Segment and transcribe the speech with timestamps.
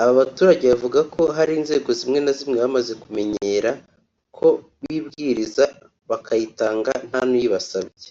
[0.00, 3.70] Aba baturage bavuga ko hari inzego zimwe na zimwe bamaze kumenyera
[4.36, 4.48] ko
[4.80, 5.64] bibwiriza
[6.10, 8.08] bakayitanga nta n’uyibasabye